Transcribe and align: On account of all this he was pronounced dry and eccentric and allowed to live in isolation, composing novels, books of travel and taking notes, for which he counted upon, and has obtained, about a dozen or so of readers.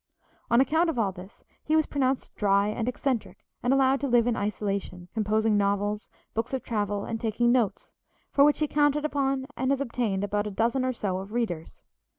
On 0.49 0.59
account 0.59 0.89
of 0.89 0.97
all 0.97 1.11
this 1.11 1.43
he 1.63 1.75
was 1.75 1.85
pronounced 1.85 2.33
dry 2.33 2.69
and 2.69 2.89
eccentric 2.89 3.45
and 3.61 3.71
allowed 3.71 3.99
to 4.01 4.07
live 4.07 4.25
in 4.25 4.35
isolation, 4.35 5.09
composing 5.13 5.57
novels, 5.57 6.09
books 6.33 6.55
of 6.55 6.63
travel 6.63 7.05
and 7.05 7.21
taking 7.21 7.51
notes, 7.51 7.93
for 8.31 8.43
which 8.43 8.57
he 8.57 8.67
counted 8.67 9.05
upon, 9.05 9.45
and 9.55 9.69
has 9.69 9.79
obtained, 9.79 10.23
about 10.23 10.47
a 10.47 10.49
dozen 10.49 10.83
or 10.83 10.93
so 10.93 11.19
of 11.19 11.33
readers. 11.33 11.83